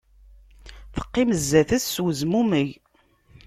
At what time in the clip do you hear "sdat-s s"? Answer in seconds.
1.45-1.95